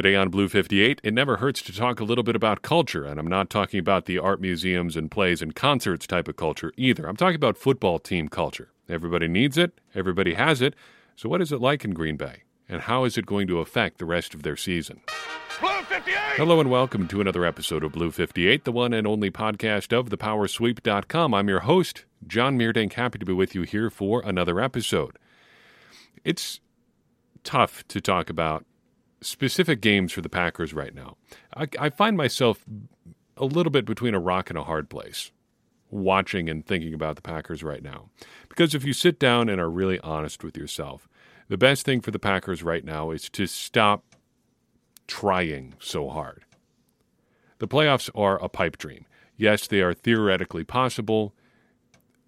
[0.00, 3.20] Today on Blue 58, it never hurts to talk a little bit about culture, and
[3.20, 7.06] I'm not talking about the art museums and plays and concerts type of culture either.
[7.06, 8.70] I'm talking about football team culture.
[8.88, 10.74] Everybody needs it, everybody has it.
[11.16, 13.98] So, what is it like in Green Bay, and how is it going to affect
[13.98, 15.02] the rest of their season?
[15.60, 16.14] Blue 58!
[16.36, 20.08] Hello, and welcome to another episode of Blue 58, the one and only podcast of
[20.08, 21.34] thepowersweep.com.
[21.34, 25.18] I'm your host, John Meerdink, happy to be with you here for another episode.
[26.24, 26.58] It's
[27.44, 28.64] tough to talk about
[29.22, 31.16] specific games for the Packers right now.
[31.56, 32.64] I, I, find myself
[33.36, 35.30] a little bit between a rock and a hard place
[35.90, 38.08] watching and thinking about the Packers right now.
[38.48, 41.08] Because if you sit down and are really honest with yourself,
[41.48, 44.04] the best thing for the Packers right now is to stop
[45.06, 46.44] trying so hard.
[47.58, 49.04] The playoffs are a pipe dream.
[49.36, 51.34] Yes, they are theoretically possible.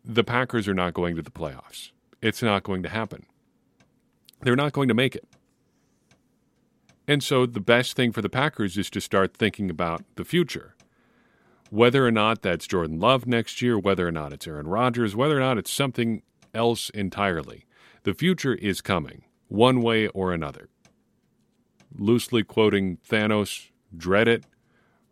[0.04, 1.92] The Packers are not going to the playoffs.
[2.20, 3.26] It's not going to happen.
[4.40, 5.26] They're not going to make it.
[7.08, 10.74] And so the best thing for the Packers is to start thinking about the future.
[11.70, 15.36] Whether or not that's Jordan Love next year, whether or not it's Aaron Rodgers, whether
[15.36, 16.22] or not it's something
[16.54, 17.64] else entirely,
[18.04, 20.68] the future is coming, one way or another.
[21.96, 24.44] Loosely quoting Thanos, dread it,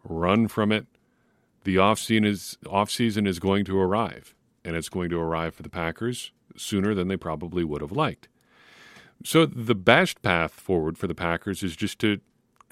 [0.05, 0.87] run from it.
[1.65, 5.69] The offseason is, offseason is going to arrive, and it's going to arrive for the
[5.69, 8.29] Packers sooner than they probably would have liked.
[9.25, 12.21] So the best path forward for the Packers is just to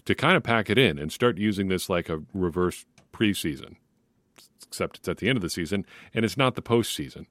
[0.04, 3.76] to kind of pack it in and start using this like a reverse preseason.
[4.66, 7.26] Except it's at the end of the season and it's not the postseason.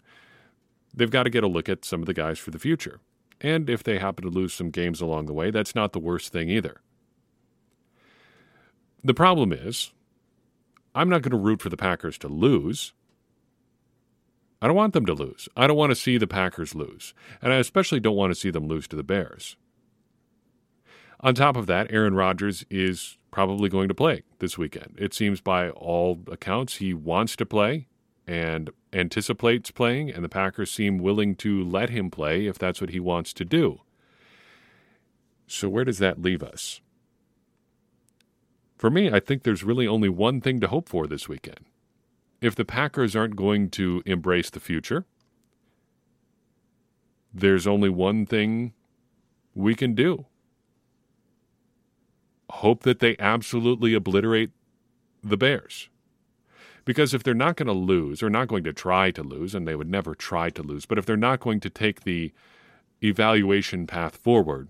[0.94, 3.00] They've got to get a look at some of the guys for the future.
[3.42, 6.32] And if they happen to lose some games along the way, that's not the worst
[6.32, 6.82] thing either.
[9.04, 9.92] The problem is,
[10.95, 12.94] I'm not going to root for the Packers to lose.
[14.62, 15.48] I don't want them to lose.
[15.56, 17.14] I don't want to see the Packers lose.
[17.42, 19.56] And I especially don't want to see them lose to the Bears.
[21.20, 24.96] On top of that, Aaron Rodgers is probably going to play this weekend.
[24.98, 27.88] It seems by all accounts he wants to play
[28.26, 32.90] and anticipates playing, and the Packers seem willing to let him play if that's what
[32.90, 33.82] he wants to do.
[35.48, 36.82] So, where does that leave us?
[38.76, 41.66] For me, I think there's really only one thing to hope for this weekend
[42.42, 45.05] if the Packers aren't going to embrace the future,
[47.33, 48.73] there's only one thing
[49.53, 50.25] we can do
[52.49, 54.52] hope that they absolutely obliterate
[55.23, 55.89] the Bears.
[56.86, 59.67] Because if they're not going to lose, or not going to try to lose, and
[59.67, 62.31] they would never try to lose, but if they're not going to take the
[63.04, 64.69] evaluation path forward,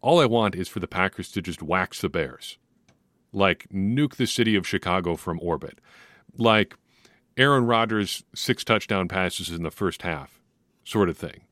[0.00, 2.58] all I want is for the Packers to just wax the Bears
[3.34, 5.80] like nuke the city of Chicago from orbit,
[6.38, 6.76] like
[7.36, 10.40] Aaron Rodgers' six touchdown passes in the first half,
[10.84, 11.42] sort of thing.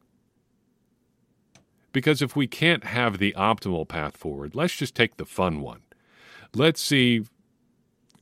[1.93, 5.82] Because if we can't have the optimal path forward, let's just take the fun one.
[6.54, 7.25] Let's see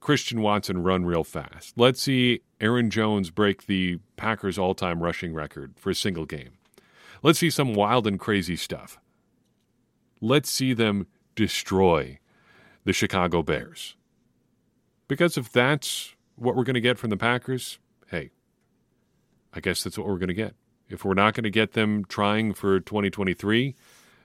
[0.01, 1.75] Christian Watson run real fast.
[1.77, 6.53] Let's see Aaron Jones break the Packers all time rushing record for a single game.
[7.23, 8.99] Let's see some wild and crazy stuff.
[10.21, 12.19] Let's see them destroy
[12.85, 13.97] the Chicago Bears.
[15.09, 18.31] Because if that's what we're going to get from the Packers, hey,
[19.53, 20.55] I guess that's what we're going to get.
[20.89, 23.75] If we're not going to get them trying for 2023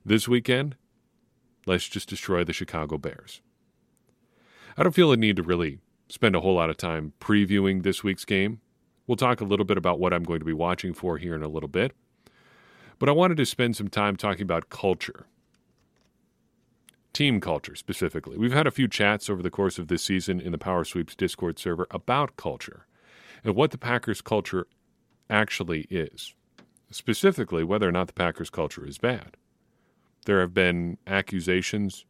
[0.03, 0.75] this weekend,
[1.65, 3.41] let's just destroy the Chicago Bears.
[4.77, 5.79] I don't feel a need to really
[6.09, 8.61] spend a whole lot of time previewing this week's game.
[9.07, 11.43] We'll talk a little bit about what I'm going to be watching for here in
[11.43, 11.93] a little bit.
[12.97, 15.27] But I wanted to spend some time talking about culture
[17.15, 18.37] team culture specifically.
[18.37, 21.15] We've had a few chats over the course of this season in the Power Sweeps
[21.15, 22.85] Discord server about culture
[23.43, 24.67] and what the Packers culture
[25.29, 26.35] actually is,
[26.91, 29.37] specifically whether or not the Packers culture is bad.
[30.25, 32.05] There have been accusations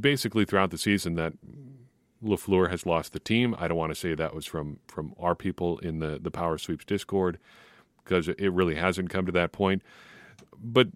[0.00, 1.32] basically throughout the season that
[2.22, 3.56] LaFleur has lost the team.
[3.58, 6.56] I don't want to say that was from from our people in the the Power
[6.56, 7.38] Sweeps Discord
[8.04, 9.82] because it really hasn't come to that point.
[10.62, 10.88] But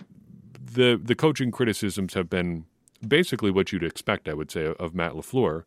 [0.75, 2.65] the the coaching criticisms have been
[3.06, 5.64] basically what you'd expect, I would say, of Matt LaFleur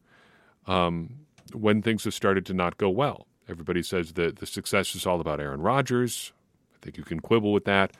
[0.67, 1.19] um,
[1.53, 3.27] when things have started to not go well.
[3.47, 6.33] Everybody says that the success is all about Aaron Rodgers.
[6.75, 7.91] I think you can quibble with that.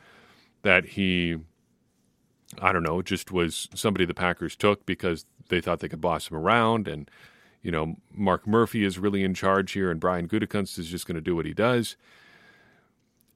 [0.62, 1.38] That he,
[2.60, 6.30] I don't know, just was somebody the Packers took because they thought they could boss
[6.30, 7.10] him around, and
[7.62, 11.14] you know Mark Murphy is really in charge here, and Brian Gutekunst is just going
[11.16, 11.96] to do what he does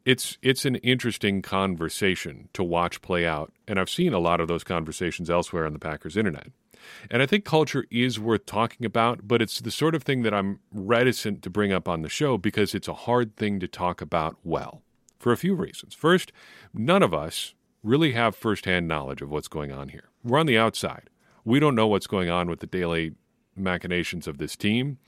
[0.05, 4.49] it's it's an interesting conversation to watch play out, and I've seen a lot of
[4.49, 6.49] those conversations elsewhere on the Packers internet.
[7.11, 10.35] And I think culture is worth talking about, but it's the sort of thing that
[10.35, 14.03] I'm reticent to bring up on the show because it's a hard thing to talk
[14.03, 14.83] about well
[15.19, 15.95] for a few reasons.
[15.95, 16.31] First,
[16.75, 20.11] none of us really have firsthand knowledge of what's going on here.
[20.23, 21.09] We're on the outside.
[21.45, 23.13] We don't know what's going on with the daily
[23.57, 24.99] machinations of this team,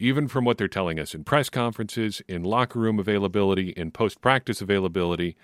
[0.00, 4.20] even from what they're telling us in press conferences, in locker room availability, in post
[4.20, 5.36] practice availability.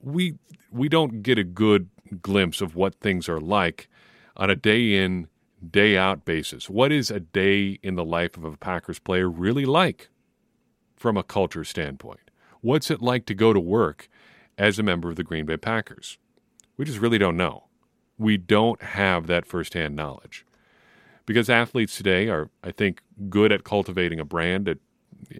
[0.00, 0.34] We
[0.70, 1.88] we don't get a good
[2.20, 3.88] glimpse of what things are like
[4.36, 5.28] on a day in,
[5.70, 6.68] day out basis.
[6.68, 10.08] What is a day in the life of a Packers player really like
[10.96, 12.30] from a culture standpoint?
[12.60, 14.08] What's it like to go to work
[14.58, 16.18] as a member of the Green Bay Packers?
[16.76, 17.64] We just really don't know.
[18.18, 20.44] We don't have that firsthand knowledge.
[21.26, 24.78] Because athletes today are, I think, good at cultivating a brand, at,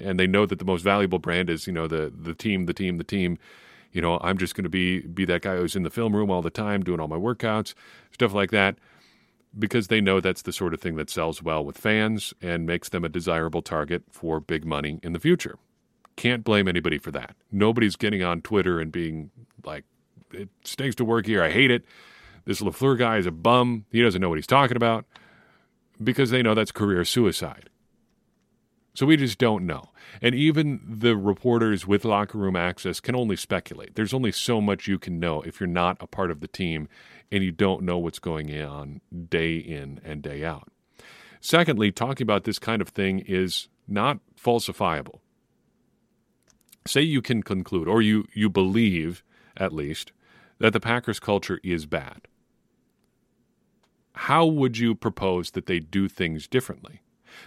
[0.00, 2.74] and they know that the most valuable brand is, you know, the the team, the
[2.74, 3.38] team, the team.
[3.92, 6.30] You know, I'm just going to be be that guy who's in the film room
[6.30, 7.74] all the time, doing all my workouts,
[8.12, 8.76] stuff like that,
[9.58, 12.88] because they know that's the sort of thing that sells well with fans and makes
[12.88, 15.58] them a desirable target for big money in the future.
[16.16, 17.36] Can't blame anybody for that.
[17.52, 19.30] Nobody's getting on Twitter and being
[19.64, 19.84] like,
[20.32, 21.42] "It stinks to work here.
[21.42, 21.84] I hate it."
[22.46, 23.84] This LaFleur guy is a bum.
[23.90, 25.04] He doesn't know what he's talking about
[26.04, 27.70] because they know that's career suicide.
[28.94, 29.90] So we just don't know.
[30.22, 33.96] And even the reporters with locker room access can only speculate.
[33.96, 36.88] There's only so much you can know if you're not a part of the team
[37.32, 40.68] and you don't know what's going on day in and day out.
[41.40, 45.18] Secondly, talking about this kind of thing is not falsifiable.
[46.86, 49.24] Say you can conclude, or you, you believe
[49.56, 50.12] at least,
[50.58, 52.28] that the Packers culture is bad
[54.14, 57.00] how would you propose that they do things differently?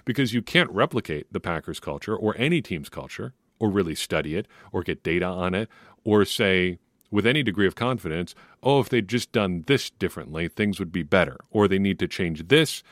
[0.05, 4.47] Because you can't replicate the Packers culture or any team's culture, or really study it,
[4.71, 5.69] or get data on it,
[6.03, 6.77] or say
[7.09, 11.03] with any degree of confidence, oh, if they'd just done this differently, things would be
[11.03, 12.83] better, or they need to change this,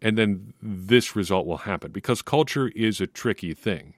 [0.00, 1.90] and then this result will happen.
[1.90, 3.94] Because culture is a tricky thing.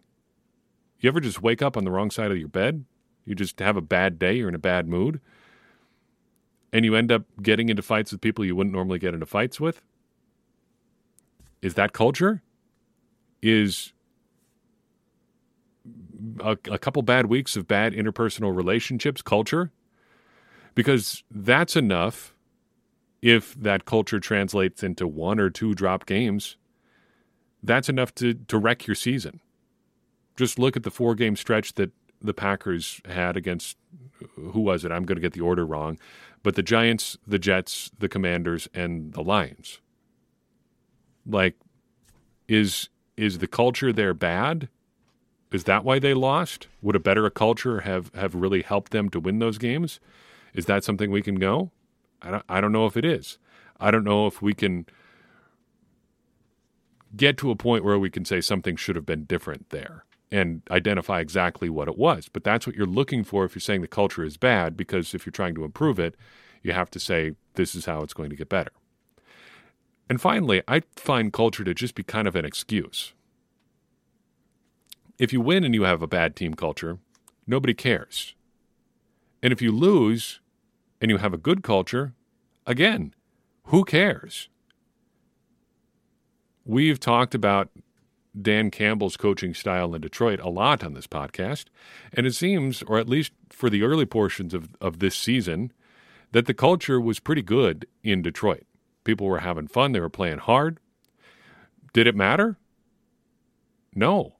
[0.98, 2.86] You ever just wake up on the wrong side of your bed?
[3.26, 5.20] You just have a bad day, you're in a bad mood
[6.72, 9.60] and you end up getting into fights with people you wouldn't normally get into fights
[9.60, 9.82] with?
[11.62, 12.42] Is that culture?
[13.42, 13.92] Is
[16.40, 19.70] a, a, couple bad weeks of bad interpersonal relationships culture?
[20.74, 22.34] Because that's enough
[23.22, 26.56] if that culture translates into one or two drop games.
[27.62, 29.40] That's enough to, to wreck your season.
[30.36, 31.90] Just look at the four game stretch that
[32.20, 33.76] the Packers had against
[34.34, 34.92] who was it?
[34.92, 35.98] I'm going to get the order wrong
[36.46, 39.80] but the Giants, the Jets, the Commanders, and the Lions.
[41.28, 41.56] Like,
[42.46, 44.68] is is the culture there bad?
[45.50, 46.68] Is that why they lost?
[46.82, 49.98] Would a better culture have, have really helped them to win those games?
[50.54, 51.72] Is that something we can go?
[52.22, 53.38] I don't, I don't know if it is.
[53.80, 54.86] I don't know if we can
[57.16, 60.62] get to a point where we can say something should have been different there and
[60.70, 62.28] identify exactly what it was.
[62.28, 65.25] But that's what you're looking for if you're saying the culture is bad, because if
[65.25, 66.17] you're trying to improve it,
[66.62, 68.73] you have to say, this is how it's going to get better.
[70.08, 73.12] And finally, I find culture to just be kind of an excuse.
[75.19, 76.99] If you win and you have a bad team culture,
[77.46, 78.34] nobody cares.
[79.43, 80.40] And if you lose
[81.00, 82.14] and you have a good culture,
[82.67, 83.14] again,
[83.67, 84.49] who cares?
[86.64, 87.70] We've talked about
[88.40, 91.66] Dan Campbell's coaching style in Detroit a lot on this podcast.
[92.12, 95.72] And it seems, or at least for the early portions of, of this season,
[96.32, 98.66] that the culture was pretty good in Detroit.
[99.04, 100.78] People were having fun, they were playing hard.
[101.92, 102.58] Did it matter?
[103.94, 104.37] No,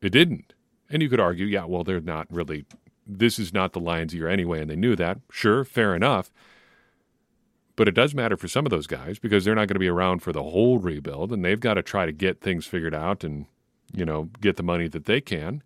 [0.00, 0.54] it didn't.
[0.88, 2.64] And you could argue, yeah, well, they're not really,
[3.06, 5.18] this is not the Lions year anyway, and they knew that.
[5.30, 6.30] Sure, fair enough.
[7.76, 9.88] But it does matter for some of those guys because they're not going to be
[9.88, 13.22] around for the whole rebuild and they've got to try to get things figured out
[13.22, 13.46] and,
[13.92, 15.62] you know, get the money that they can.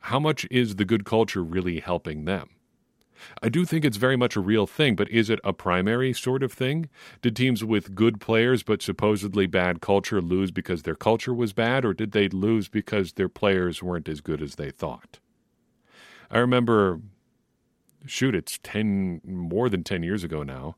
[0.00, 2.50] How much is the good culture really helping them?
[3.42, 6.42] I do think it's very much a real thing, but is it a primary sort
[6.42, 6.88] of thing?
[7.22, 11.84] Did teams with good players but supposedly bad culture lose because their culture was bad,
[11.84, 15.20] or did they lose because their players weren't as good as they thought?
[16.30, 17.00] I remember,
[18.04, 20.76] shoot, it's 10, more than 10 years ago now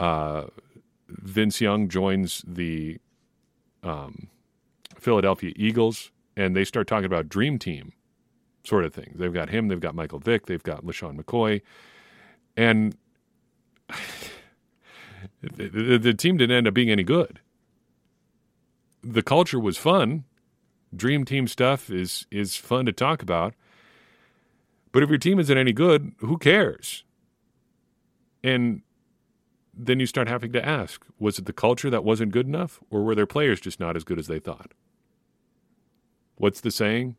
[0.00, 0.46] uh,
[1.08, 2.98] Vince Young joins the
[3.82, 4.28] um,
[4.98, 7.92] Philadelphia Eagles, and they start talking about Dream Team
[8.64, 9.18] sort of things.
[9.18, 11.60] They've got him, they've got Michael Vick, they've got LeSean McCoy,
[12.56, 12.96] and
[15.42, 17.40] the, the, the team didn't end up being any good.
[19.02, 20.24] The culture was fun.
[20.94, 23.54] Dream team stuff is is fun to talk about.
[24.92, 27.04] But if your team isn't any good, who cares?
[28.42, 28.82] And
[29.86, 33.02] then you start having to ask was it the culture that wasn't good enough, or
[33.02, 34.72] were their players just not as good as they thought?
[36.36, 37.16] What's the saying?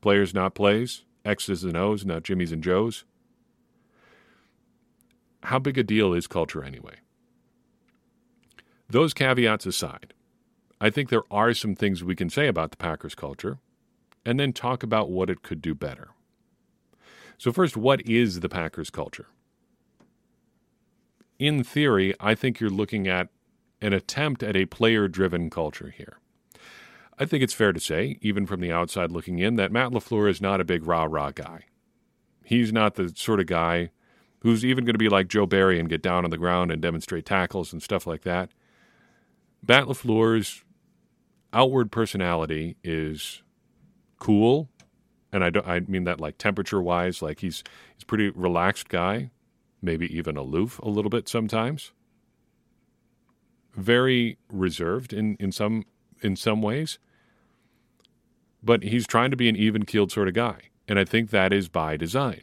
[0.00, 1.04] Players, not plays.
[1.24, 3.04] X's and O's, not Jimmy's and Joe's.
[5.44, 6.96] how big a deal is culture anyway?
[8.88, 10.14] Those caveats aside,
[10.80, 13.58] I think there are some things we can say about the Packers culture
[14.24, 16.10] and then talk about what it could do better.
[17.38, 19.26] So, first, what is the Packers culture?
[21.38, 23.28] In theory, I think you're looking at
[23.80, 26.18] an attempt at a player driven culture here.
[27.18, 30.28] I think it's fair to say, even from the outside looking in, that Matt LaFleur
[30.28, 31.64] is not a big rah rah guy.
[32.44, 33.90] He's not the sort of guy
[34.40, 36.82] who's even going to be like Joe Barry and get down on the ground and
[36.82, 38.50] demonstrate tackles and stuff like that.
[39.66, 40.64] Matt LaFleur's
[41.52, 43.42] outward personality is
[44.18, 44.68] cool,
[45.32, 47.62] and I I mean that like temperature wise, like he's
[47.94, 49.30] he's a pretty relaxed guy,
[49.84, 51.92] maybe even aloof a little bit sometimes.
[53.74, 55.84] Very reserved in, in some
[56.22, 56.98] in some ways.
[58.62, 60.70] But he's trying to be an even keeled sort of guy.
[60.88, 62.42] And I think that is by design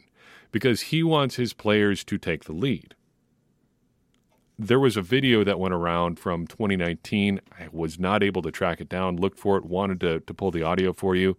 [0.52, 2.94] because he wants his players to take the lead.
[4.58, 7.40] There was a video that went around from 2019.
[7.58, 10.50] I was not able to track it down, looked for it, wanted to, to pull
[10.50, 11.36] the audio for you.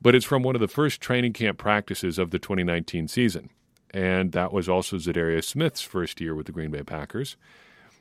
[0.00, 3.50] But it's from one of the first training camp practices of the 2019 season.
[3.94, 7.36] And that was also Za'Darius Smith's first year with the Green Bay Packers.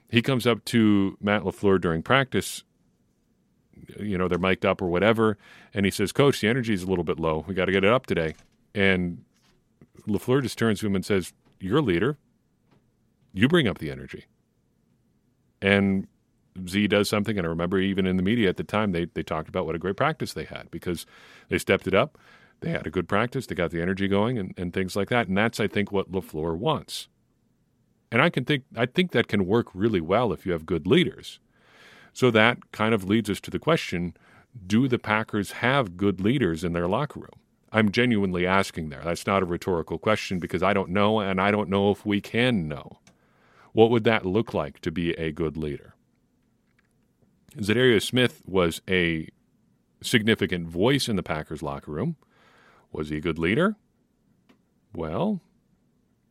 [0.09, 2.63] He comes up to Matt LaFleur during practice
[3.99, 5.37] you know, they're mic'd up or whatever.
[5.73, 7.43] And he says, Coach, the energy is a little bit low.
[7.47, 8.35] We got to get it up today.
[8.73, 9.23] And
[10.07, 12.17] LaFleur just turns to him and says, You're a leader.
[13.33, 14.25] You bring up the energy.
[15.61, 16.07] And
[16.67, 19.23] Z does something, and I remember even in the media at the time, they, they
[19.23, 21.05] talked about what a great practice they had because
[21.49, 22.17] they stepped it up.
[22.63, 23.45] They had a good practice.
[23.45, 25.27] They got the energy going and, and things like that.
[25.27, 27.09] And that's, I think, what LaFleur wants.
[28.09, 30.87] And I can think I think that can work really well if you have good
[30.87, 31.39] leaders.
[32.13, 34.15] So that kind of leads us to the question
[34.67, 37.39] do the Packers have good leaders in their locker room?
[37.71, 39.01] I'm genuinely asking there.
[39.03, 42.21] That's not a rhetorical question because I don't know, and I don't know if we
[42.21, 42.99] can know.
[43.71, 45.95] What would that look like to be a good leader?
[47.57, 49.27] Za'Darius Smith was a
[50.03, 52.15] significant voice in the Packers locker room.
[52.93, 53.75] Was he a good leader?
[54.95, 55.41] Well,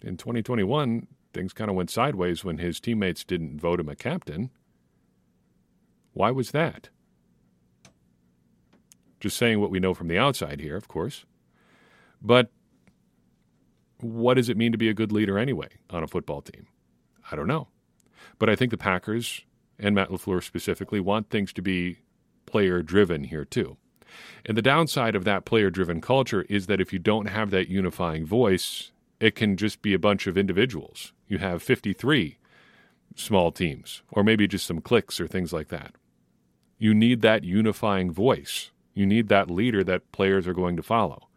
[0.03, 4.51] in 2021, things kind of went sideways when his teammates didn't vote him a captain.
[6.13, 6.89] Why was that?
[9.19, 11.25] Just saying what we know from the outside here, of course.
[12.21, 12.51] But
[14.01, 16.67] what does it mean to be a good leader anyway on a football team?
[17.31, 17.69] I don't know.
[18.39, 19.43] But I think the Packers
[19.79, 21.99] and Matt LaFleur specifically want things to be
[22.47, 23.77] player driven here too.
[24.45, 27.69] And the downside of that player driven culture is that if you don't have that
[27.69, 31.13] unifying voice, it can just be a bunch of individuals.
[31.29, 32.39] You have 53
[33.15, 35.95] small teams, or maybe just some cliques or things like that
[36.83, 38.73] you need that unifying voice.
[38.93, 41.29] You need that leader that players are going to follow.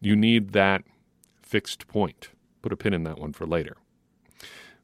[0.00, 0.82] You need that
[1.40, 2.30] fixed point.
[2.60, 3.76] Put a pin in that one for later.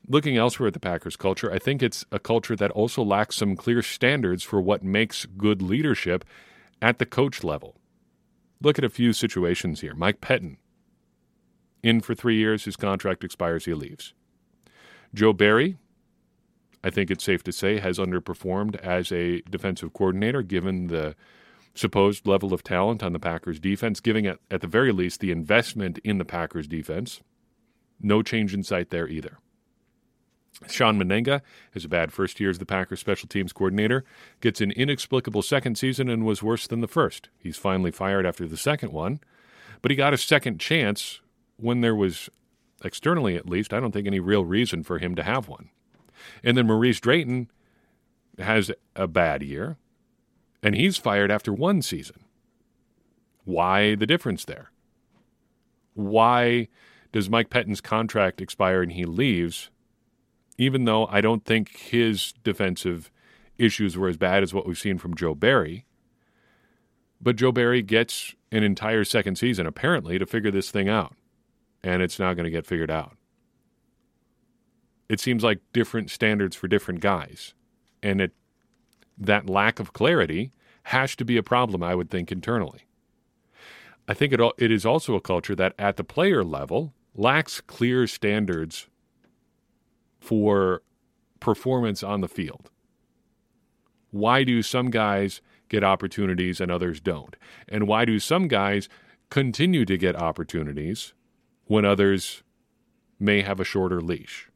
[0.07, 3.57] Looking elsewhere at the Packers culture, I think it's a culture that also lacks some
[3.57, 6.25] clear standards for what makes good leadership
[6.85, 7.81] at the coach level.
[8.61, 9.95] Look at a few situations here.
[9.95, 10.59] Mike Pettine,
[11.83, 14.13] in for three years, his contract expires, he leaves.
[15.15, 15.79] Joe Barry,
[16.83, 21.17] I think it's safe to say, has underperformed as a defensive coordinator given the
[21.75, 25.99] supposed level of talent on the Packers defense, giving at the very least, the investment
[26.05, 27.23] in the Packers defense.
[27.99, 29.39] No change in sight there either.
[30.69, 31.43] Shawn Mennenga
[31.73, 34.05] has a bad first year as the Packers special teams coordinator,
[34.41, 37.29] gets an inexplicable second season and was worse than the first.
[37.39, 39.21] He's finally fired after the second one,
[39.83, 41.21] but he got a second chance
[41.57, 42.31] when there was,
[42.85, 45.71] externally at least, I don't think any real reason for him to have one.
[46.43, 47.51] And then Maurice Drayton
[48.39, 49.77] has a bad year,
[50.63, 52.25] and he's fired after one season.
[53.45, 54.71] Why the difference there?
[55.95, 56.69] Why
[57.13, 59.71] does Mike Pettine's contract expire and he leaves,
[60.59, 63.11] even though I don't think his defensive
[63.59, 65.87] issues were as bad as what we've seen from Joe Barry?
[67.21, 71.15] But Joe Barry gets an entire second season, apparently, to figure this thing out.
[71.83, 73.17] And it's not going to get figured out
[75.09, 77.55] it seems like different standards for different guys.
[78.03, 78.33] And it
[79.17, 80.53] that lack of clarity
[80.85, 82.89] has to be a problem, I would think, internally.
[84.09, 88.07] I think it, it is also a culture that at the player level lacks clear
[88.09, 88.89] standards
[90.25, 90.83] for
[91.39, 92.71] performance on the field.
[94.11, 97.37] Why do some guys get opportunities and others don't?
[97.69, 98.89] And why do some guys
[99.29, 101.13] continue to get opportunities
[101.67, 102.43] when others
[103.21, 104.49] may have a shorter leash?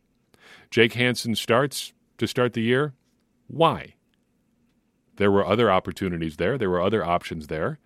[0.71, 2.95] Jake Hanson starts to start the year.
[3.47, 3.95] Why?
[5.17, 6.57] There were other opportunities there.
[6.57, 7.79] There were other options there.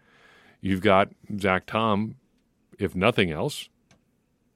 [0.61, 1.09] You've got
[1.41, 2.15] Zach Tom,
[2.79, 3.69] if nothing else.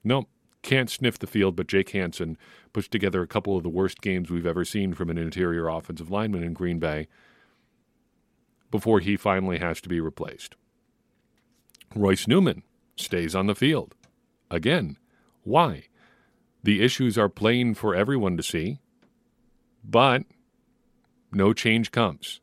[0.04, 0.28] No,
[0.62, 2.36] can't sniff the field, but Jake Hanson
[2.72, 6.10] puts together a couple of the worst games we've ever seen from an interior offensive
[6.10, 7.08] lineman in Green Bay
[8.70, 10.56] before he finally has to be replaced.
[11.94, 12.62] Royce Newman
[12.96, 13.94] stays on the field.
[14.50, 14.96] Again,
[15.44, 15.84] why?
[16.62, 18.80] The issues are plain for everyone to see,
[19.84, 20.24] but
[21.30, 22.40] no change comes.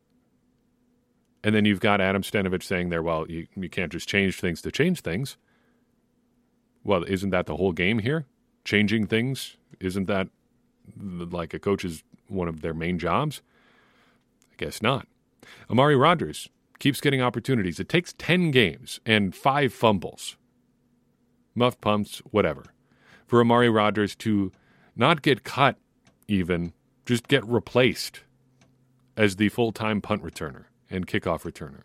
[1.42, 4.62] And then you've got Adam Stenavich saying there, well, you, you can't just change things
[4.62, 5.36] to change things.
[6.84, 8.26] Well, isn't that the whole game here?
[8.64, 9.56] Changing things?
[9.80, 10.28] Isn't that
[10.96, 13.42] like a coach's one of their main jobs?
[14.52, 15.08] I guess not.
[15.70, 16.48] Amari Rodgers
[16.78, 17.80] keeps getting opportunities.
[17.80, 20.36] It takes 10 games and five fumbles,
[21.54, 22.64] muffed pumps, whatever,
[23.26, 24.52] for Amari Rodgers to
[24.94, 25.76] not get cut
[26.28, 26.72] even,
[27.06, 28.20] just get replaced
[29.16, 31.82] as the full time punt returner and kickoff returner.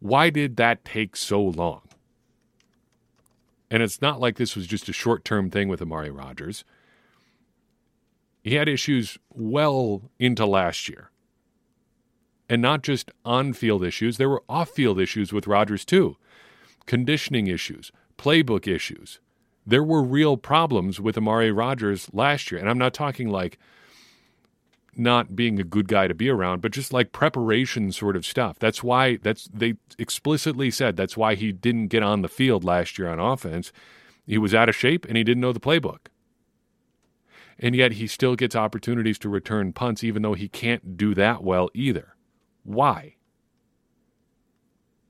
[0.00, 1.87] Why did that take so long?
[3.70, 6.64] And it's not like this was just a short term thing with Amari Rodgers.
[8.42, 11.10] He had issues well into last year.
[12.48, 16.16] And not just on field issues, there were off field issues with Rodgers too
[16.86, 19.20] conditioning issues, playbook issues.
[19.66, 22.58] There were real problems with Amari Rodgers last year.
[22.58, 23.58] And I'm not talking like
[24.96, 28.58] not being a good guy to be around, but just like preparation sort of stuff.
[28.58, 32.98] That's why that's they explicitly said that's why he didn't get on the field last
[32.98, 33.72] year on offense.
[34.26, 36.08] He was out of shape and he didn't know the playbook.
[37.58, 41.42] And yet he still gets opportunities to return punts even though he can't do that
[41.42, 42.14] well either.
[42.62, 43.16] Why?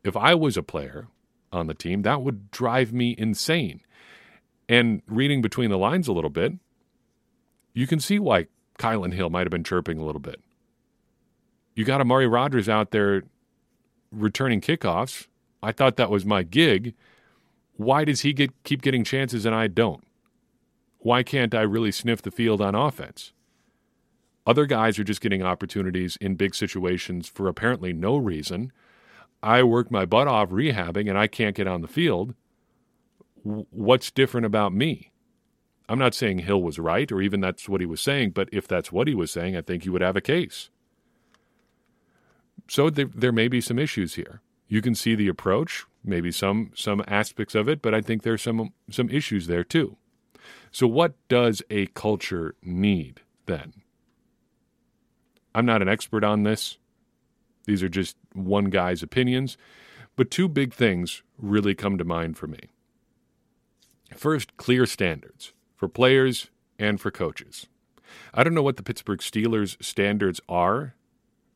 [0.04, 1.08] If I was a player
[1.52, 3.80] on the team, that would drive me insane.
[4.68, 6.52] And reading between the lines a little bit,
[7.72, 8.46] you can see why
[8.78, 10.40] Kylin Hill might have been chirping a little bit.
[11.74, 13.24] You got Amari Rodgers out there
[14.10, 15.26] returning kickoffs.
[15.62, 16.94] I thought that was my gig.
[17.76, 20.04] Why does he get keep getting chances and I don't?
[20.98, 23.32] Why can't I really sniff the field on offense?
[24.46, 28.72] Other guys are just getting opportunities in big situations for apparently no reason.
[29.42, 32.34] I worked my butt off rehabbing and I can't get on the field.
[33.42, 35.10] What's different about me?
[35.88, 38.68] I'm not saying Hill was right or even that's what he was saying, but if
[38.68, 40.68] that's what he was saying, I think he would have a case.
[42.68, 44.42] So there, there may be some issues here.
[44.66, 48.42] You can see the approach, maybe some some aspects of it, but I think there's
[48.42, 49.96] some some issues there too.
[50.70, 53.72] So what does a culture need then?
[55.54, 56.76] I'm not an expert on this.
[57.64, 59.56] These are just one guy's opinions,
[60.16, 62.60] but two big things really come to mind for me.
[64.14, 67.68] First, clear standards for players and for coaches.
[68.34, 70.94] I don't know what the Pittsburgh Steelers standards are,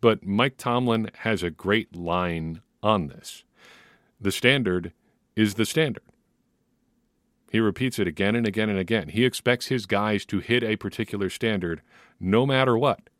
[0.01, 3.45] but Mike Tomlin has a great line on this.
[4.21, 4.93] The standard
[5.37, 6.05] is the standard.
[7.51, 9.09] He repeats it again and again and again.
[9.09, 11.83] He expects his guys to hit a particular standard
[12.19, 13.11] no matter what.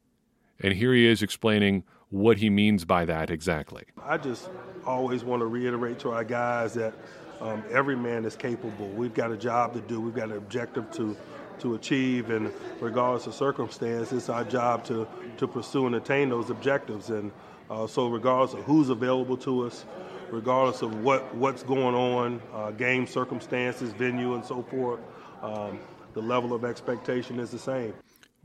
[0.61, 3.85] And here he is explaining what he means by that exactly.
[4.03, 4.49] I just
[4.87, 6.95] always want to reiterate to our guys that
[7.43, 8.89] um, every man is capable.
[8.91, 10.01] We've got a job to do.
[10.01, 11.17] We've got an objective to
[11.59, 15.07] to achieve, and regardless of circumstance, it's our job to
[15.39, 17.11] to pursue and attain those objectives.
[17.11, 17.33] And
[17.69, 19.85] uh, so, regardless of who's available to us,
[20.31, 25.01] regardless of what what's going on, uh, game circumstances, venue, and so forth,
[25.43, 25.81] um,
[26.15, 27.93] the level of expectation is the same.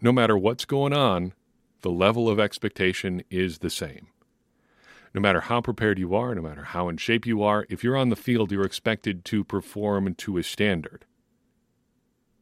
[0.01, 1.33] No matter what's going on,
[1.81, 4.07] the level of expectation is the same
[5.13, 7.97] no matter how prepared you are, no matter how in shape you are, if you're
[7.97, 11.05] on the field, you're expected to perform to a standard.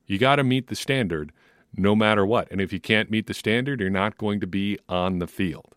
[0.06, 1.32] You got to meet the standard
[1.78, 2.52] no matter what.
[2.52, 5.76] And if you can't meet the standard, you're not going to be on the field.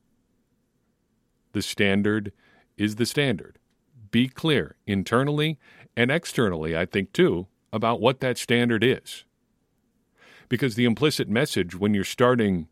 [1.52, 2.32] The standard
[2.76, 3.58] is the standard.
[4.10, 5.58] Be clear internally
[5.96, 9.24] and externally, I think, too, about what that standard is.
[10.48, 12.68] Because the implicit message when you're starting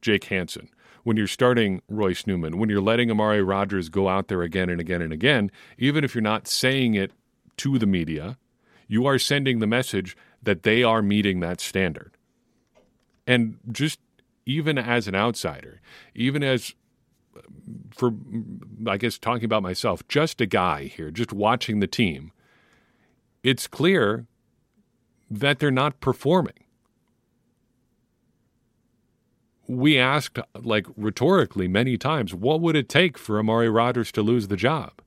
[0.00, 0.68] Jake Hanson,
[1.04, 4.80] when you're starting Royce Newman, when you're letting Amari Rodgers go out there again and
[4.80, 7.12] again and again, even if you're not saying it
[7.58, 8.38] to the media,
[8.86, 12.16] you are sending the message that they are meeting that standard.
[13.26, 13.98] And just
[14.46, 15.80] even as an outsider,
[16.14, 16.74] even as
[17.90, 18.12] for
[18.86, 22.32] I guess talking about myself, just a guy here, just watching the team,
[23.42, 24.26] it's clear
[25.30, 26.61] that they're not performing
[29.76, 34.48] we asked, like rhetorically, many times, what would it take for Amari Rodgers to lose
[34.48, 35.00] the job?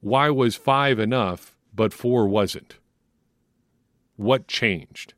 [0.00, 2.76] Why was five enough, but four wasn't?
[4.16, 5.14] What changed?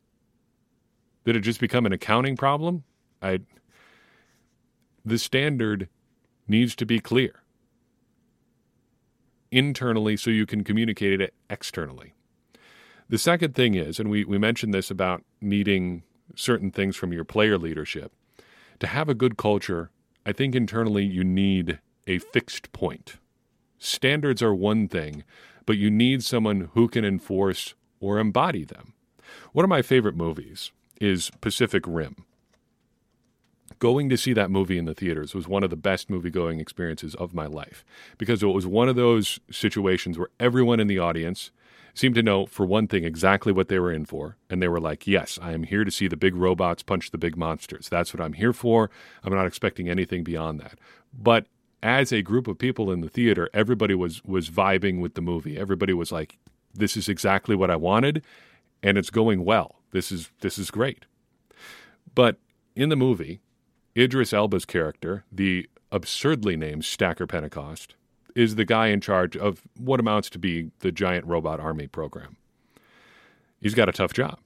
[1.25, 2.85] Did it just become an accounting problem?
[3.23, 3.41] I.
[5.05, 5.89] The standard
[6.47, 7.43] needs to be clear
[9.51, 12.13] internally so you can communicate it externally.
[13.09, 16.03] The second thing is, and we, we mentioned this about needing
[16.35, 18.13] certain things from your player leadership.
[18.81, 19.91] To have a good culture,
[20.25, 23.17] I think internally you need a fixed point.
[23.79, 25.25] Standards are one thing,
[25.67, 28.95] but you need someone who can enforce or embody them.
[29.53, 32.25] One of my favorite movies is Pacific Rim.
[33.79, 36.59] Going to see that movie in the theaters was one of the best movie going
[36.59, 37.85] experiences of my life
[38.17, 41.51] because it was one of those situations where everyone in the audience
[41.95, 44.37] seemed to know, for one thing, exactly what they were in for.
[44.49, 47.19] And they were like, Yes, I am here to see the big robots punch the
[47.19, 47.89] big monsters.
[47.89, 48.91] That's what I'm here for.
[49.23, 50.79] I'm not expecting anything beyond that.
[51.13, 51.47] But
[51.83, 55.57] as a group of people in the theater, everybody was was vibing with the movie.
[55.57, 56.39] Everybody was like,
[56.75, 58.25] "This is exactly what I wanted,
[58.83, 59.77] and it's going well.
[59.93, 61.07] This is this is great."
[62.15, 62.39] But
[62.75, 63.41] in the movie,
[63.97, 67.95] Idris Elba's character, the absurdly named Stacker Pentecost,
[68.39, 72.37] is the guy in charge of what amounts to be the giant robot army program.
[73.61, 74.39] He's got a tough job.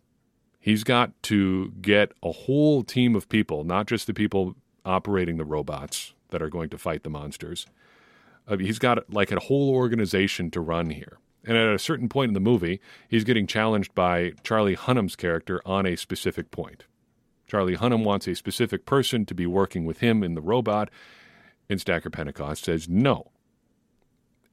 [0.58, 4.54] He's got to get a whole team of people, not just the people
[4.86, 7.66] operating the robots, that are going to fight the monsters.
[8.48, 11.18] Uh, he's got like a whole organization to run here.
[11.44, 15.60] And at a certain point in the movie, he's getting challenged by Charlie Hunnam's character
[15.66, 16.84] on a specific point.
[17.46, 20.88] Charlie Hunnam wants a specific person to be working with him in the robot,
[21.68, 23.32] and Stacker Pentecost says no.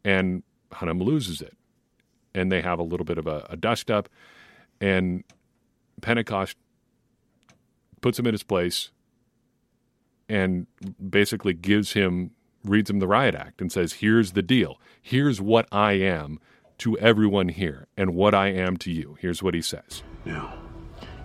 [0.04, 1.56] And Hunnam loses it.
[2.34, 4.08] And they have a little bit of a, a dust up,
[4.80, 5.24] and
[6.02, 6.56] Pentecost
[8.02, 8.92] puts him in his place
[10.30, 10.68] and
[11.10, 12.32] basically gives him,
[12.64, 14.80] reads him the riot act and says, Here's the deal.
[15.02, 16.40] Here's what I am
[16.80, 19.18] to everyone here and what I am to you.
[19.20, 20.04] Here's what he says.
[20.24, 20.54] Now,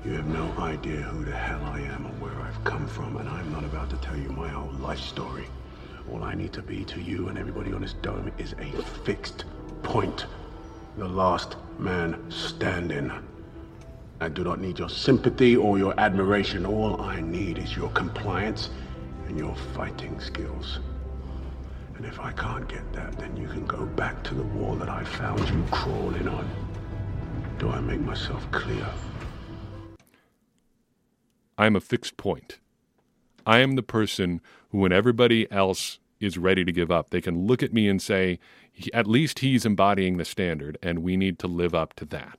[0.04, 3.28] you have no idea who the hell I am or where I've come from, and
[3.28, 5.46] I'm not about to tell you my whole life story.
[6.12, 9.44] All I need to be to you and everybody on this dome is a fixed
[9.82, 10.26] point.
[10.98, 13.10] The last man standing.
[14.20, 16.64] I do not need your sympathy or your admiration.
[16.66, 18.70] All I need is your compliance
[19.26, 20.78] and your fighting skills.
[21.96, 24.88] And if I can't get that, then you can go back to the wall that
[24.88, 26.48] I found you crawling on.
[27.58, 28.86] Do I make myself clear?
[31.56, 32.58] I am a fixed point.
[33.46, 37.46] I am the person who, when everybody else is ready to give up, they can
[37.46, 38.38] look at me and say,
[38.92, 42.38] at least he's embodying the standard, and we need to live up to that.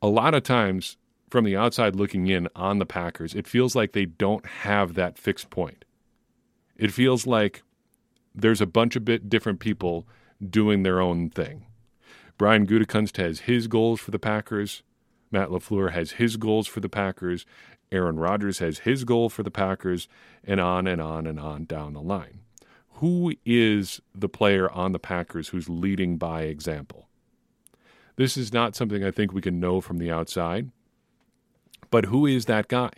[0.00, 0.96] A lot of times,
[1.28, 5.18] from the outside looking in on the Packers, it feels like they don't have that
[5.18, 5.84] fixed point.
[6.76, 7.62] It feels like
[8.34, 10.06] there's a bunch of bit different people
[10.48, 11.66] doing their own thing.
[12.38, 14.82] Brian Gutekunst has his goals for the Packers.
[15.32, 17.44] Matt LaFleur has his goals for the Packers.
[17.90, 20.08] Aaron Rodgers has his goal for the Packers,
[20.44, 22.40] and on and on and on down the line.
[22.94, 27.08] Who is the player on the Packers who's leading by example?
[28.16, 30.70] This is not something I think we can know from the outside.
[31.90, 32.90] But who is that guy?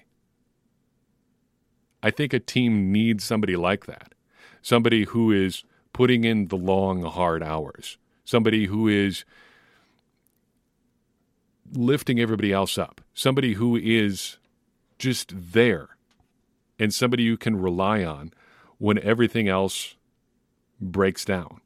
[2.03, 4.15] I think a team needs somebody like that.
[4.63, 7.99] Somebody who is putting in the long, hard hours.
[8.25, 9.25] Somebody who is
[11.73, 13.01] lifting everybody else up.
[13.13, 14.39] Somebody who is
[15.01, 15.97] just there.
[16.79, 18.33] And somebody you can rely on
[18.79, 19.97] when everything else
[20.81, 21.61] breaks down.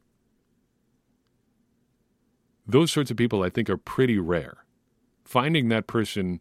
[2.66, 4.64] Those sorts of people, I think, are pretty rare.
[5.24, 6.40] Finding that person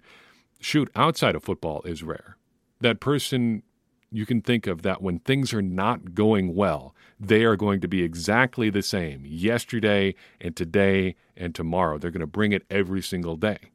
[0.60, 2.38] shoot outside of football is rare.
[2.80, 3.64] That person
[4.10, 7.88] you can think of that when things are not going well, they are going to
[7.88, 11.98] be exactly the same yesterday and today and tomorrow.
[11.98, 13.73] They're going to bring it every single day.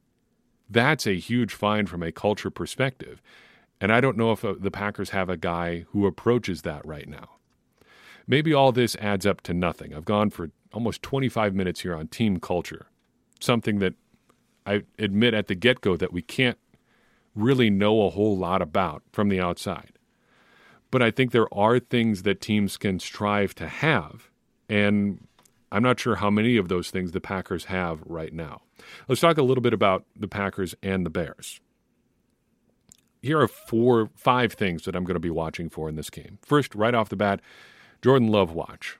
[0.69, 3.21] That's a huge find from a culture perspective.
[3.81, 7.07] And I don't know if uh, the Packers have a guy who approaches that right
[7.07, 7.37] now.
[8.27, 9.93] Maybe all this adds up to nothing.
[9.93, 12.87] I've gone for almost 25 minutes here on team culture,
[13.39, 13.95] something that
[14.65, 16.59] I admit at the get go that we can't
[17.33, 19.93] really know a whole lot about from the outside.
[20.91, 24.29] But I think there are things that teams can strive to have.
[24.67, 25.27] And
[25.71, 28.61] I'm not sure how many of those things the Packers have right now.
[29.07, 31.59] Let's talk a little bit about the Packers and the Bears.
[33.21, 36.39] Here are four, five things that I'm going to be watching for in this game.
[36.41, 37.41] First, right off the bat,
[38.01, 38.97] Jordan Love watch.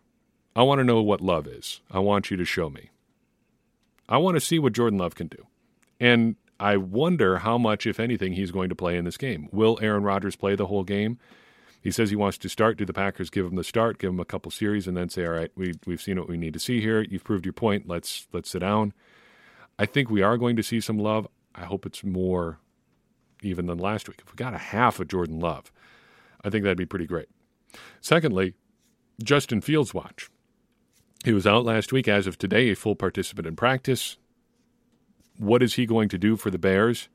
[0.55, 1.79] I want to know what love is.
[1.89, 2.89] I want you to show me.
[4.09, 5.47] I want to see what Jordan Love can do.
[5.99, 9.47] And I wonder how much, if anything, he's going to play in this game.
[9.51, 11.17] Will Aaron Rodgers play the whole game?
[11.81, 12.77] He says he wants to start.
[12.77, 15.25] Do the Packers give him the start, give him a couple series, and then say,
[15.25, 17.01] "All right, we we've seen what we need to see here.
[17.01, 17.87] You've proved your point.
[17.87, 18.93] Let's let's sit down."
[19.77, 21.27] I think we are going to see some love.
[21.55, 22.59] I hope it's more
[23.41, 24.21] even than last week.
[24.25, 25.71] If we got a half of Jordan Love,
[26.43, 27.29] I think that'd be pretty great.
[28.01, 28.55] Secondly,
[29.23, 30.29] Justin Fields watch.
[31.23, 32.09] He was out last week.
[32.09, 34.17] As of today, a full participant in practice
[35.39, 37.09] what is he going to do for the Bears?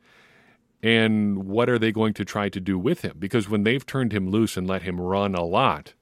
[0.85, 3.17] And what are they going to try to do with him?
[3.19, 5.95] Because when they've turned him loose and let him run a lot,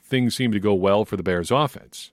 [0.00, 2.12] things seem to go well for the Bears offense.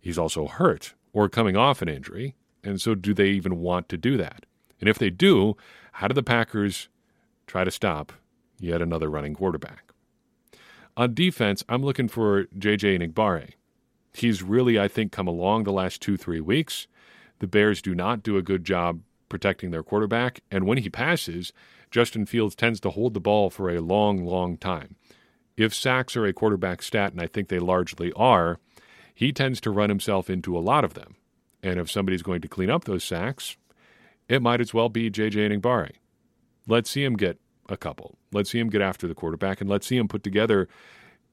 [0.00, 2.36] He's also hurt or coming off an injury.
[2.62, 4.46] And so, do they even want to do that?
[4.78, 5.56] And if they do,
[5.94, 6.88] how do the Packers
[7.48, 8.12] try to stop
[8.60, 9.92] yet another running quarterback?
[10.96, 13.54] On defense, I'm looking for JJ Enagbare.
[14.12, 16.86] He's really, I think, come along the last two, three weeks.
[17.40, 19.00] The Bears do not do a good job
[19.34, 20.42] protecting their quarterback.
[20.48, 21.52] And when he passes,
[21.90, 24.94] Justin Fields tends to hold the ball for a long, long time.
[25.56, 28.60] If sacks are a quarterback stat, and I think they largely are,
[29.12, 31.16] he tends to run himself into a lot of them.
[31.64, 33.56] And if somebody's going to clean up those sacks,
[34.28, 35.90] it might as well be JJ Enagbare.
[36.68, 38.18] Let's see him get a couple.
[38.32, 40.68] Let's see him get after the quarterback, and let's see him put together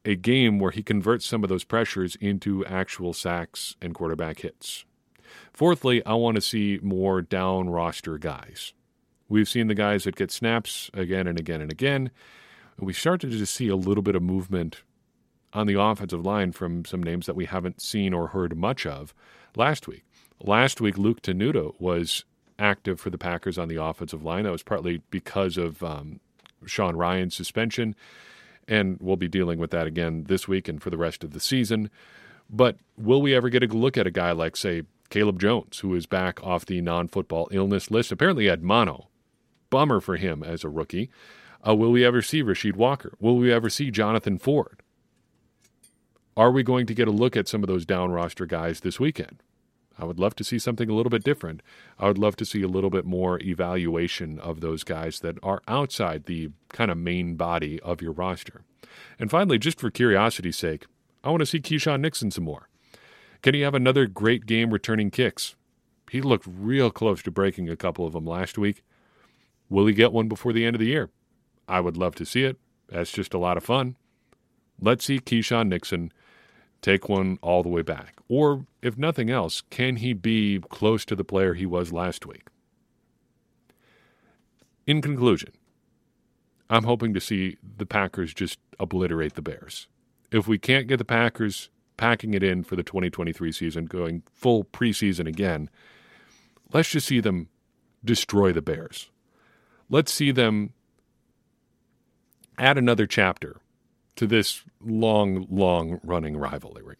[0.04, 4.86] a game where he converts some of those pressures into actual sacks and quarterback hits.
[5.54, 8.74] Fourthly, I want to see more down roster guys.
[9.28, 12.12] We've seen the guys that get snaps again and again and again.
[12.80, 14.82] We started to see a little bit of movement
[15.54, 19.14] on the offensive line from some names that we haven't seen or heard much of
[19.56, 20.04] last week.
[20.42, 22.26] Last week, Luke Tenuta was
[22.58, 24.44] active for the Packers on the offensive line.
[24.46, 26.20] That was partly because of um,
[26.66, 27.96] Sean Rhyan's suspension,
[28.68, 31.40] and we'll be dealing with that again this week and for the rest of the
[31.40, 31.90] season.
[32.50, 35.94] But will we ever get a look at a guy like, say, Caleb Jones, who
[35.94, 38.12] is back off the non football illness list?
[38.12, 39.10] Apparently had mono.
[39.70, 41.12] Bummer for him as a rookie.
[41.68, 43.14] Uh, will we ever see Rasheed Walker?
[43.20, 44.82] Will we ever see Jonathan Ford?
[46.36, 49.00] Are we going to get a look at some of those down roster guys this
[49.00, 49.44] weekend?
[50.00, 51.62] I would love to see something a little bit different.
[52.00, 55.62] I would love to see a little bit more evaluation of those guys that are
[55.68, 58.62] outside the kind of main body of your roster.
[59.20, 60.86] And finally, just for curiosity's sake,
[61.22, 62.70] I want to see Keisean Nixon some more.
[63.42, 65.56] Can he have another great game returning kicks?
[66.10, 68.84] He looked real close to breaking a couple of them last week.
[69.70, 71.10] Will he get one before the end of the year?
[71.68, 72.58] I would love to see it.
[72.90, 73.96] That's just a lot of fun.
[74.80, 76.12] Let's see Keisean Nixon
[76.82, 78.20] take one all the way back?
[78.28, 82.48] Or, if nothing else, can he be close to the player he was last week?
[84.86, 85.54] In conclusion,
[86.70, 89.88] I'm hoping to see the Packers just obliterate the Bears.
[90.32, 91.70] If we can't get the Packers
[92.02, 95.70] packing it in for the 2023 season, going full preseason again,
[96.74, 97.48] let's just see them
[98.04, 99.12] destroy the Bears.
[99.88, 100.74] Let's see them
[102.58, 103.58] add another chapter
[104.16, 106.96] to this long, long running rivalry.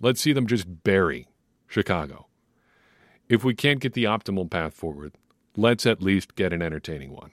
[0.00, 1.26] Let's see them just bury
[1.66, 2.26] Chicago.
[3.28, 5.12] If we can't get the optimal path forward,
[5.56, 7.32] let's at least get an entertaining one.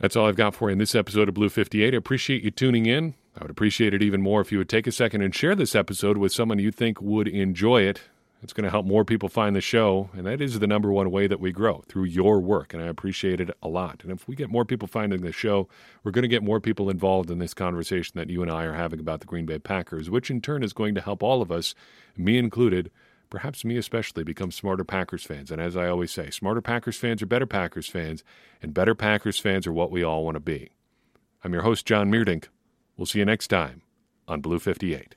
[0.00, 1.94] That's all I've got for you in this episode of Blue 58.
[1.94, 3.14] I appreciate you tuning in.
[3.36, 5.74] I would appreciate it even more if you would take a second and share this
[5.74, 8.02] episode with someone you think would enjoy it.
[8.44, 11.10] It's going to help more people find the show, and that is the number one
[11.10, 14.02] way that we grow through your work, and I appreciate it a lot.
[14.02, 15.66] And if we get more people finding the show,
[16.04, 18.74] we're going to get more people involved in this conversation that you and I are
[18.74, 21.50] having about the Green Bay Packers, which in turn is going to help all of
[21.50, 21.74] us,
[22.18, 22.90] me included,
[23.30, 25.50] perhaps me especially, become smarter Packers fans.
[25.50, 28.22] And as I always say, smarter Packers fans are better Packers fans,
[28.60, 30.70] and better Packers fans are what we all want to be.
[31.42, 32.48] I'm your host, John Meerdink.
[32.96, 33.82] We'll see you next time
[34.28, 35.16] on Blue 58.